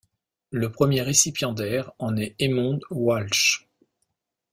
Le 0.49 0.71
premier 0.71 1.03
récipiendaire 1.03 1.91
en 1.99 2.17
est 2.17 2.35
Eamonn 2.39 2.79
Walsh. 2.89 3.67